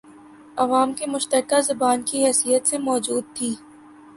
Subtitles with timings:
[0.57, 3.51] عوام کی مشترکہ زبان کی حیثیت سے موجود تھی